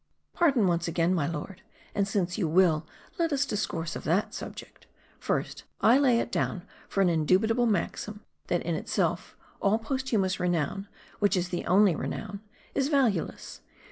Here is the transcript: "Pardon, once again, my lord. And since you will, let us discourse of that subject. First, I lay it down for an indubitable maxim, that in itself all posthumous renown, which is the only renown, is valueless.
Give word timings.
"Pardon, 0.33 0.65
once 0.65 0.87
again, 0.87 1.13
my 1.13 1.27
lord. 1.27 1.61
And 1.93 2.07
since 2.07 2.35
you 2.35 2.47
will, 2.47 2.87
let 3.19 3.31
us 3.31 3.45
discourse 3.45 3.95
of 3.95 4.03
that 4.05 4.33
subject. 4.33 4.87
First, 5.19 5.63
I 5.79 5.99
lay 5.99 6.19
it 6.19 6.31
down 6.31 6.63
for 6.89 7.01
an 7.01 7.07
indubitable 7.09 7.67
maxim, 7.67 8.21
that 8.47 8.63
in 8.63 8.73
itself 8.73 9.37
all 9.61 9.77
posthumous 9.77 10.39
renown, 10.39 10.87
which 11.19 11.37
is 11.37 11.49
the 11.49 11.67
only 11.67 11.95
renown, 11.95 12.41
is 12.73 12.87
valueless. 12.87 13.61